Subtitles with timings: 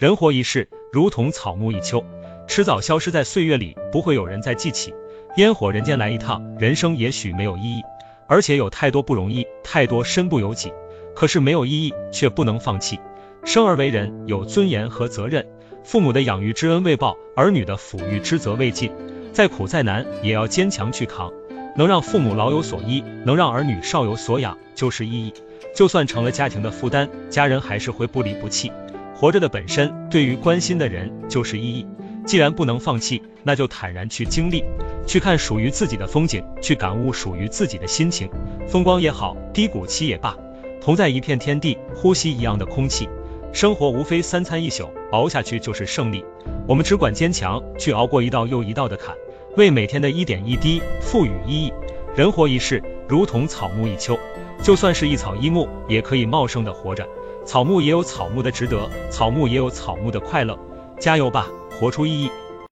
[0.00, 2.02] 人活一世，如同草木一秋，
[2.46, 4.94] 迟早消失在岁月里，不会有人再记起。
[5.36, 7.82] 烟火人间来一趟，人生也许没有意义，
[8.26, 10.72] 而且有太多不容易，太多身不由己。
[11.14, 12.98] 可是没有意义，却不能放弃。
[13.44, 15.46] 生而为人，有尊严和责任。
[15.84, 18.90] 父母的养育之恩未报，儿女的抚育之责未尽。
[19.34, 21.30] 再苦再难，也要坚强去扛。
[21.76, 25.34] 能让父母老有所依，能让儿女少有所养，就是意义。
[25.76, 28.72] 就算成了家庭的负担，家人还是会不离不弃。
[29.20, 31.86] 活着的本身，对于关心的人就是意义。
[32.24, 34.64] 既然不能放弃，那就坦然去经历，
[35.06, 38.30] 去看属于自己的风景，去感悟属于自己的心情。
[38.66, 40.34] 风光也好，低谷期也罢，
[40.80, 43.10] 同在一片天地，呼吸一样的空气。
[43.52, 46.24] 生活无非三餐一宿，熬下去就是胜利。
[46.66, 49.14] 我们只管坚强，去熬过一道又一道的坎。
[49.54, 51.70] 为每天的一点一滴赋予意义。
[52.16, 54.18] 人活一世，如同草木一秋，
[54.62, 57.06] 就算是一草一木，也可以茂盛的活着。
[57.44, 60.58] 草木也有草木的值得，草木也有草木的快乐。
[60.98, 61.48] 加油吧，
[61.78, 62.30] 活出意义。